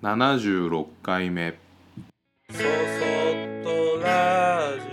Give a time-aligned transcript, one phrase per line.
[0.00, 1.58] 76回目。
[2.52, 2.64] そそっ
[3.64, 4.86] とラジ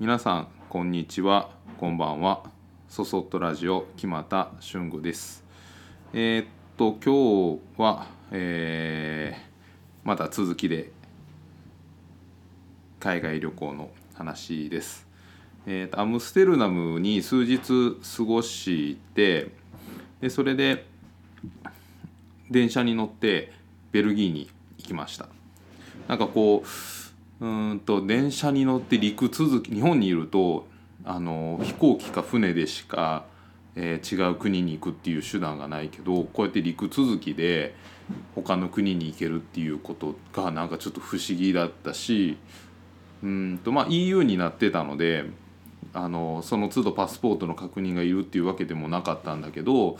[0.00, 1.50] 皆さんこんにちは。
[1.78, 2.42] こんばんは。
[2.88, 5.44] そそっとラジオ木又俊吾です。
[6.12, 6.46] えーっ
[6.76, 10.90] と今日は、えーまた続きで
[12.98, 15.06] 海外旅行の話です、
[15.66, 19.52] えーとアムステルダムに数日過ごして
[20.20, 20.86] でそれで
[22.50, 23.52] 電車に乗って
[23.92, 25.28] ベルギーに行きました。
[26.08, 26.62] なんかこ
[27.40, 30.66] ううんと電車に乗って陸続き日本にいると
[31.04, 33.24] あの飛行機か船でしか、
[33.74, 37.74] えー違う国に行くっていう手段がないけどこうやって陸続きで
[38.34, 42.38] 他の国に行けるっていうことがなんかちょっと不思議だったし
[43.22, 45.26] うんとまあ EU になってたので
[45.96, 49.96] あのその都度パスポートの確認がいるっていうわけでもなかったんだけど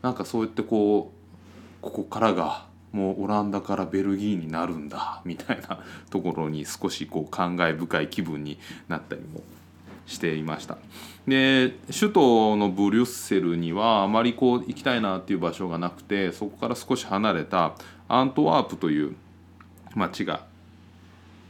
[0.00, 9.42] なんかそうやってこうここからがもうオランダからベルギーになるんだみたいな ところに少しこう感慨深い気分になったりも
[10.06, 10.78] していました。
[11.26, 17.74] で首都のブリュッセルにはあまりこう行きたいなっていう場所がなくてそこから少し離れた
[18.08, 19.16] アントワープという
[19.94, 20.44] 町が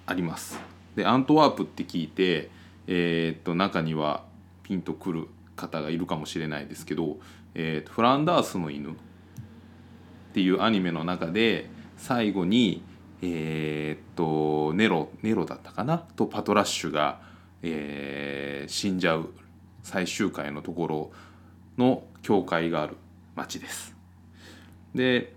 [0.06, 0.58] あります。
[0.96, 2.50] でアントワープって聞いて、
[2.86, 4.25] えーっと中には
[4.62, 7.19] ピンとくる方がいるかもしれないですけど
[7.55, 8.94] 「えーっとフランダースの犬」っ
[10.33, 12.83] ていうアニメの中で最後に
[13.20, 15.98] えーっとネロネロだったかな？
[15.98, 17.20] とパトラッシュが、
[17.62, 19.28] えー死んじゃう
[19.83, 21.12] 最終回のところ
[21.77, 22.96] の教会がある
[23.34, 23.94] 町です。
[24.94, 25.34] で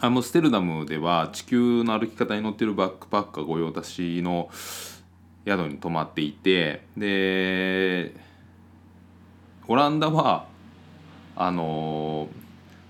[0.00, 4.50] アムステルダムでは地球の歩き方に乗ってるバックパッカー御用達の
[5.46, 8.12] 宿に泊まっていてで
[9.68, 10.46] オランダは
[11.34, 12.28] あの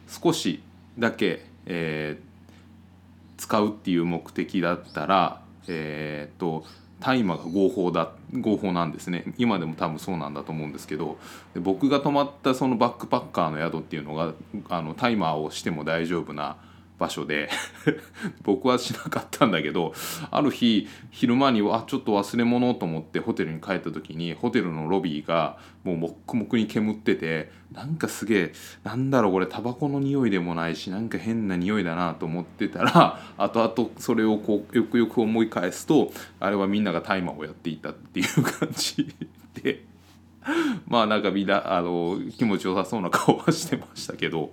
[0.09, 0.63] 少し
[0.99, 2.27] だけ、えー
[3.39, 6.65] 使うっていう目的だったらえー、と
[7.01, 9.25] 大麻が合法だ合法なんですね。
[9.37, 11.19] 今でも多分そうなんだと思うんですけど
[11.55, 14.33] で僕が泊まったそのバックパッカーの宿っていうのが
[14.69, 16.57] あのタイマーをしても大丈夫な
[16.99, 17.51] 場所で
[18.43, 19.93] 僕はしなかったんだけど
[20.31, 28.53] ある日昼間にあちょっと忘れ物と思ってホテルに帰った時にホテルのロビーがもうもっくもくに煙っててなんかすげえ
[28.83, 39.15] なんだろうこれタバコの匂いでもないしなんか変な匂いだなと思ってたら 後々それをこうよくよく思い返すとあれはみんなが大麻をやっていたっていう感じ
[39.63, 39.85] で
[40.89, 44.53] まあなんかみんなあの気持ちよさそうな顔はしてましたけど。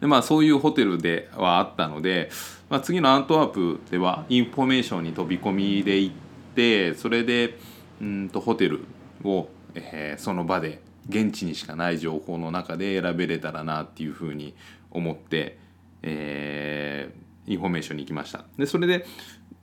[0.00, 2.30] でまあそういうホテルではあったので、
[2.68, 6.14] まあ、次のアントワープではインフォメーションに飛び込みで行っ
[6.54, 7.58] てそれで
[8.00, 8.84] うんとホテル
[9.24, 14.54] を、えーその場で現地にしかない情報の中で選べれたらなっていうふうに
[14.90, 15.58] 思って、
[16.02, 18.44] えーインフォメーションに行きました。
[18.58, 19.06] でそれで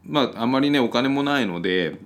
[0.03, 1.99] まああまりねお金もないので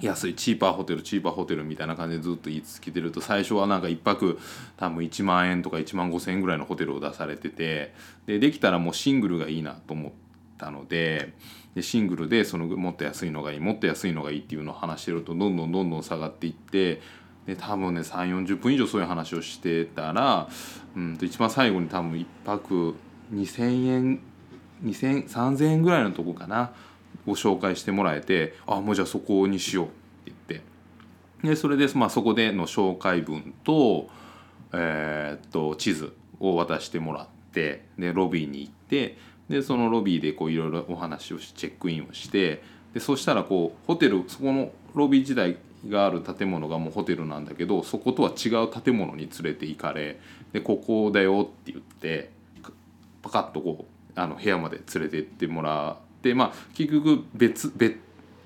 [0.00, 4.38] 安いチーパーホテルチーパーホテルみたいな感じでずっと言い続けてると最初はなんか1泊
[4.76, 7.94] 多分1万円とか1万5千円ぐらいのホテルを出されてて
[8.26, 10.12] でできたらもうシングルがいいなと思っ
[10.58, 11.34] たので
[11.74, 17.00] でシングルでそのもっと安いのがいいもっと安いのがいいっていうのを話してるとどんどんどんどん下がっていって
[17.46, 20.48] で多分ね3 4 0分以上そういう話をしてたら
[20.96, 22.94] うんと一番最後に多分1泊
[23.32, 24.20] 2,000円
[24.84, 26.72] 2000 3000円ぐらいのとこかな。
[27.26, 29.94] を紹介してもらえてあもうじゃあそこにしようって
[30.26, 30.72] 言って。
[31.48, 34.08] でそれで、まあ、そこでの紹介文と,、
[34.72, 39.16] えーっと地図を渡してもらってでロビーに行って
[39.48, 42.62] でそのロビーでいろいろお話をしチェックインをして
[42.94, 45.56] でそしたらこうホテルそこのロビー時代
[45.88, 50.20] がある建物がもうホテルなんだけどそことは違う建物に連れて行かれ
[50.52, 52.30] でここだよって言って
[53.20, 57.98] パカッとこうあの部屋まで連れて行ってもらってまあ結局別別,、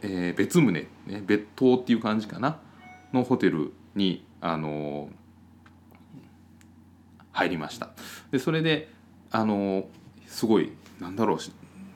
[0.02, 0.88] えー別棟、ね、
[1.26, 2.58] 別棟っていう感じかな
[3.12, 5.08] のホテルにあの
[7.32, 7.90] 入りました。
[8.30, 8.88] でそれで
[9.30, 9.88] あの
[10.26, 11.38] すごいなんだろう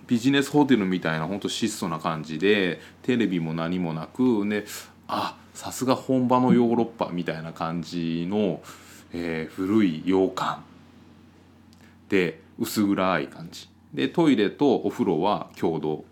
[0.06, 4.66] ビジネスホテルみたいな本当質素な感じでテレビも何もなくで
[5.06, 8.60] あさすが本場のヨーロッパみたいな感じの、
[9.12, 10.60] えー古い洋館
[12.08, 13.68] で薄暗い感じ。
[13.94, 16.04] でトイレとお風呂は共同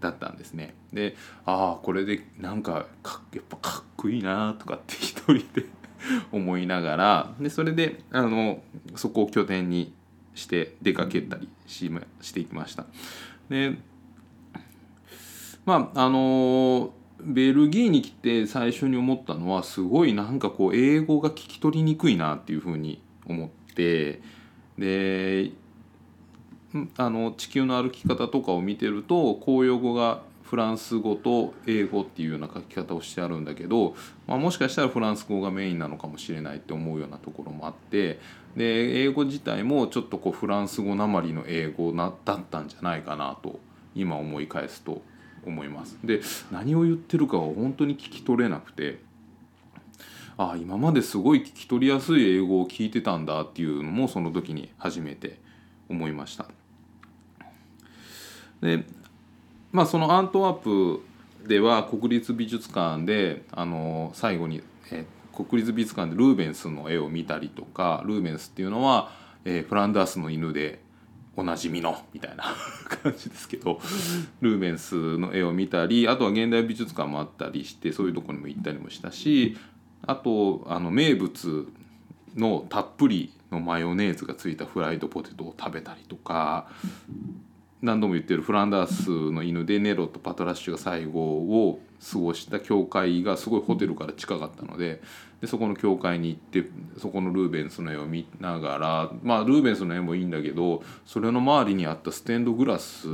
[0.00, 0.74] だったんですね。
[0.92, 1.16] で
[1.46, 5.66] ああこれでなんかかやっぱかっこいいなとかって一人で
[6.32, 8.62] 思いながらでそれであの
[8.94, 9.92] そこを拠点に
[10.34, 11.90] して出かけたりし
[12.20, 12.86] していきました。
[13.48, 13.76] で
[15.64, 24.20] まああのベルギーに来て最初に思ったのはすごいなんかこう英語が聞き取りにくいなっていうふうに思って
[24.76, 25.52] で
[26.96, 38.20] あの地球の歩き方とかを見てると公用語がフランス語と英語っていうような書き方をしてあるんだけど、まあ、もしかしたらフランス語がメインなのかもしれないって思うようなところもあって
[38.56, 43.58] で英語自体もちょっとこうフランス語なまりの英語なだったんじゃないかなと
[43.94, 45.02] 今思い返すと
[45.46, 45.98] 思います。
[46.04, 46.20] で
[46.50, 49.00] 何を言ってるかは本当に聞き取れなくて
[50.36, 55.38] ああ今まですごい聞き取りやすい英語を聞いてたんだっていうのもその時に初めて
[55.88, 56.63] 思いました。
[58.64, 58.82] で
[59.72, 61.02] まあそのアントワープ
[61.46, 69.10] では国立美術館であの最後に、え国立美術館でルーベンスの絵を見たりとかルーベンスっていうのは、
[69.44, 70.80] えフランダースの犬で
[71.36, 72.44] おなじみのみたいな
[73.02, 73.80] 感じですけど
[74.40, 79.56] ルーベンスの絵を見たりあとは現代美術館もあったりしてそういうとこにも行ったりもしたし
[80.06, 81.66] あとあの名物
[82.36, 86.68] のたっぷりのマヨネーズがついたフライドポテトを食べたりとか
[87.84, 91.80] 何度も言ってるフランダースの犬でネロとパトラッシュが最後を
[92.12, 95.02] 過ごした教会がすごいホテルから近かったので
[95.42, 103.06] でそこの教会に行ってそこのルーベンスの絵を見ながらまあルーベンスの絵もいいんだけどそれの周りにあったステンドグラス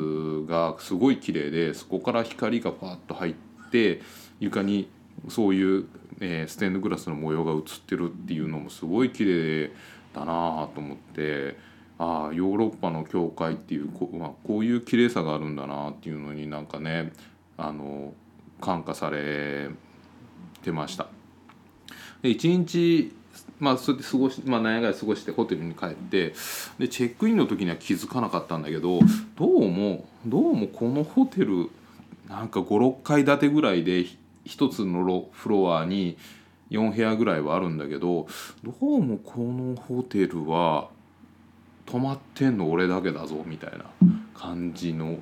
[0.47, 3.35] がすごい綺麗でそこから光がパッと入っ
[3.73, 4.01] て
[4.39, 4.89] 床に
[5.29, 5.85] そういう、
[6.21, 9.71] えステンドグラスの模様が映ってるっていうのもすごい綺麗
[10.15, 11.57] だなと思って
[12.01, 17.13] ああヨーロッパの教会っていうこ,、まあ、こういう綺麗さがあるんだなっていうのになんかね
[17.59, 18.15] あの
[18.59, 19.69] 感化され
[20.63, 21.09] てました。
[22.23, 23.13] で一日
[23.59, 26.33] まあそれで過ごし、まあ、何やか過ごしてホテルに帰って
[26.79, 29.01] でチェックインの時には気づかなかったんだけど
[29.37, 31.69] どうもどうもこのホテル
[32.31, 34.17] なんか56階建てぐらいでひ
[34.47, 36.17] 一つのロフロアに
[36.71, 38.27] 4部屋ぐらいはあるんだけど
[38.65, 40.89] どうもこのホテルは
[41.91, 43.85] 泊まってんの俺だけだぞみたいな
[44.33, 45.19] 感じの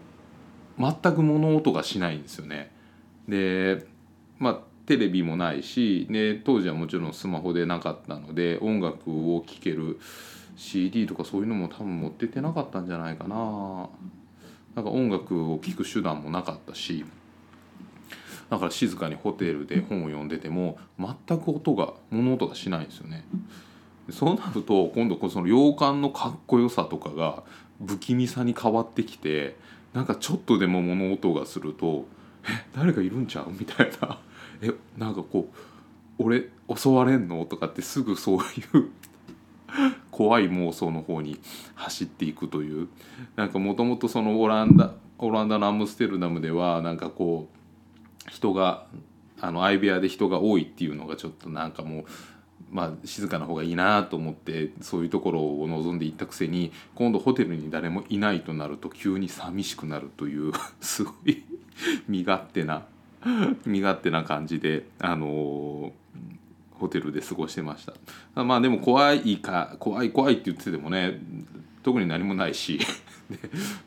[0.78, 2.70] 全く物音がしないんですよね。
[3.26, 3.86] で
[4.38, 9.98] まあテレビもないしで当時はもちろんスマホでなかったので音楽を聴ける
[10.56, 13.88] CD とかそういうのも多分持っててなかったんじゃないかな。
[14.74, 17.04] なんか音楽を聴く手段もなかったし
[18.48, 23.24] だから静かにホテルで本を読んでても全く音が物音がしないんですよね。
[24.10, 27.42] そうなると今度この洋館のかっこよさとかが
[27.84, 29.56] 不気味さに変わってきて
[29.92, 32.06] なんかちょっとでも物音がすると
[32.44, 34.18] 「え誰かいるんちゃう?」みたいな
[34.62, 38.88] 「えなんかこう俺襲われんの?」とかってすぐそういう
[40.10, 41.38] 怖い妄想の方に
[41.74, 42.88] 走っていくという
[43.36, 47.48] なんかもともとそのオランダオランダのアムステルダムではなんかこ
[48.26, 48.86] う人が
[49.40, 52.04] あの相部屋で人が多いっていうのがちょっとなんかもう
[52.70, 61.42] まあ静かな方がいいなと思ってそういうところを望んでいったくせに今度ホテルに誰もいないとなると急に寂しくなるという すごい
[62.06, 62.84] 身勝手な
[63.64, 65.92] 身勝手な感じであの
[66.72, 67.86] ホテルで過ごしてまし
[68.34, 68.44] た。
[68.44, 71.20] まあでも怖いか怖い怖いって言っててもね
[71.82, 72.78] 特に何もないし。
[73.30, 73.38] で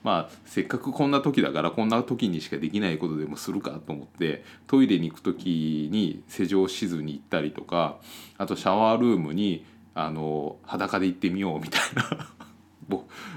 [0.04, 7.98] まあせっかくこんな時だからこんな時にしかできないことでもするかと思ってトイレに行く時に施錠しずに行ったりとか
[8.38, 12.30] あとシャワールームにあの裸で行ってみようみたいな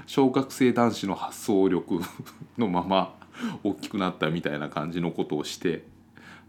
[0.05, 1.99] 小学生男子の発想力
[2.57, 3.15] のまま
[3.63, 5.83] 大きくなったみたいな感じのことをして、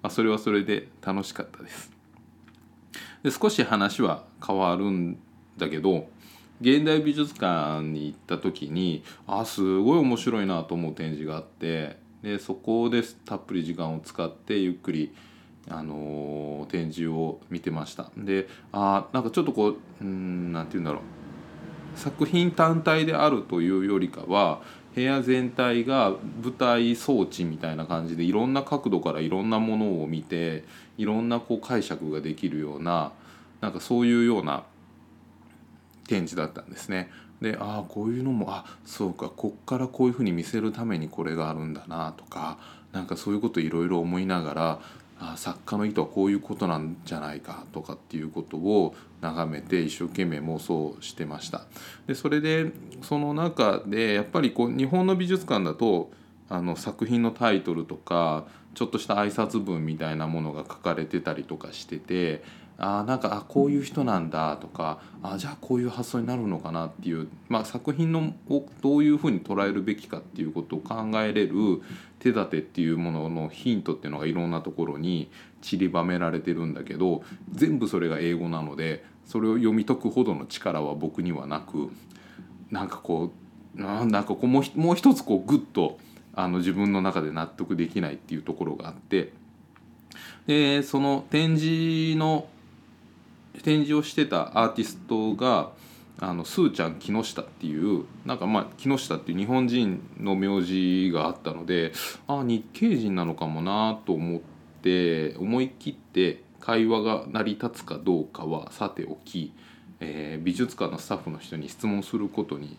[0.03, 1.91] まあ、それはそれで楽しかったです。
[3.23, 5.19] で少し話は変わるん
[5.57, 6.09] だけど
[6.61, 15.15] 現代美術館に行った時にあすごい面白いなと思う展示があってでそこでたっぷり時間を使ってゆっくり、
[15.69, 18.11] あのー展示を見てました。
[18.17, 21.03] であなんかちょっとこううんなんて言うんだろう
[21.99, 24.61] 作品単体であるというよりかは
[24.95, 30.65] 部屋全体が舞台装置みたいな感じでいろんな角度からいろんなものを見て
[30.99, 33.13] いろんなこう解釈ができるような
[33.61, 34.65] なんかそういうような
[36.07, 37.11] 展示だったんですね。
[37.41, 42.59] でああこういうのもあそうかこっからこういうふうに見せるためにこれがあるんだなとか
[42.93, 44.81] なんかそういうこといろいろ思いながら
[45.19, 51.65] あ作家の意図はこういうことなんじゃないかとかっていうことを眺めて一生懸命妄想してました。
[52.07, 52.73] でそれで
[53.03, 56.11] その中でやっぱりこう日本の美術館だと
[56.49, 62.43] あの作品のタイトルとかちょっとした挨拶文みたいなものが書かれてたりとかしてて
[62.79, 71.55] あなんかあこういう人なんだとかあじゃあこういう発想になるのかなっていう、まあ、作品のをどういうふうに捉えるべきかっていうことを考えれる
[72.19, 75.31] 手立てっていうもののヒントっていうのがいろんなところに
[75.63, 81.91] 散りばめられてるんだけど全部それが英語なのでそれを読み解くほどの力は僕にはなく
[82.71, 83.33] なんかこ
[83.77, 85.99] うなんかこもうもう一つこうグッと
[86.35, 89.33] あの自分の中で納得できないっていうところがあって
[90.47, 92.47] でその展示の
[93.63, 95.71] 展示をしてたアーティストが
[96.19, 101.93] あのスーちゃん木下っていうなんかまあ木下っていう日本人の名字があったので
[102.27, 104.41] ああ日系人なのかもなと思っ
[104.83, 109.53] て思い切って会話が成り立つかどうかはさておき、
[110.01, 112.77] えー、美術館のスタッフの人に質問することに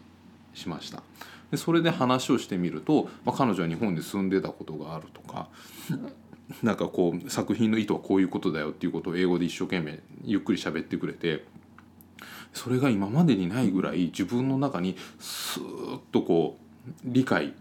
[0.53, 1.03] しました。
[1.51, 5.48] でそれで話をしてみると、まあ、彼女は日本で住んでたことがあるとか
[6.63, 11.45] なんかこう作品の意図はこういうことだよっていうことを英語で一生懸命ゆっくり喋ってくれて
[12.53, 17.53] それが今までにないぐらい自分の中にスーッとこう理解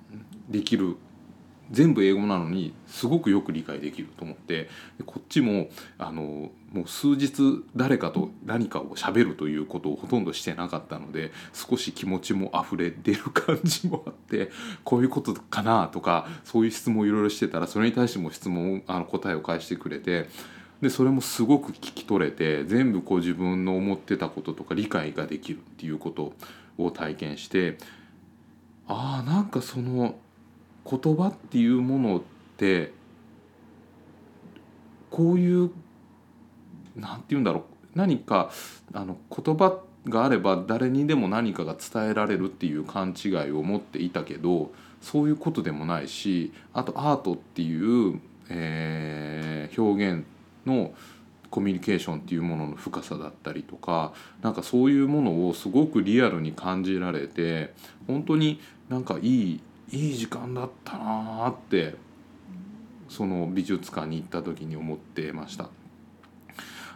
[0.48, 0.96] できる
[1.70, 4.68] 全部英語なのにすごくよく理解できると思って
[5.04, 5.68] こっちも
[5.99, 14.50] あのもう数日誰かと何かを喋るということをほとんどしてなかったので少し気持ちも溢れ出る感じもあって
[14.85, 20.28] こういうことかなとかそういう質問をいろいろしてたらそれに対しても質問あの答えを返してくれて
[20.80, 26.35] でそれもすごく聞き取れて全部こう自分の思ってたこととか理解ができるっていうこと
[26.76, 27.78] を体験して
[28.87, 30.16] ああなんかその
[30.88, 32.22] 言葉っていうものっ
[32.56, 32.92] て
[35.10, 35.70] こういう
[36.94, 37.62] 何て言うんだろう。
[37.94, 38.50] 何か
[38.92, 50.24] あの言葉があれば誰にでも何かが伝えられるっていう勘違いを持っていたけどそういうことでもないしあとアートっていう、えー、表現
[50.66, 50.92] の
[51.50, 54.12] コミュニケーションっていうものの深さだったりとか
[54.42, 57.72] なんかそういうものをすごくリアルに感じられて
[58.06, 61.94] 本当になんかいいいい時間だったなって
[63.08, 65.68] その美術館に行った時に思ってました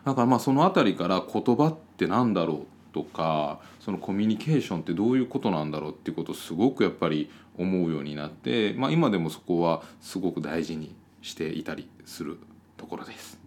[0.04, 12.38] だからまあその辺りから言葉って何だろうとかそのコミュニケーションってどういうことなんだろうっていうことをすごくやっぱり思うようになって、まあ、今でもそこはすごく大事にしていたりする
[12.76, 13.38] ところです。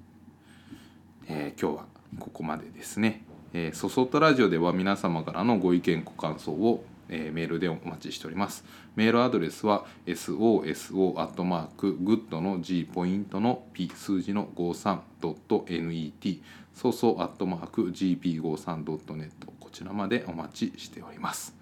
[1.27, 1.85] えー、今日は
[2.19, 3.23] ここまでですね。
[3.53, 8.63] えー、そそっとラジオでは皆様からのご意見ご感想をえー、メールでお待ちしております。
[8.95, 16.41] メールアドレスは soso.good の G ポイントの P 数字の 53.net
[16.73, 19.29] そうそう .gp53.net
[19.59, 21.55] こちらまでお待ちしております。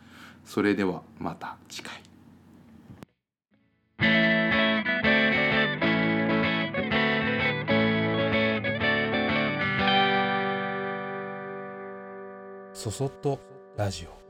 [0.45, 2.01] それではまた次回。
[12.74, 13.39] そそっと
[13.77, 14.21] ラジオ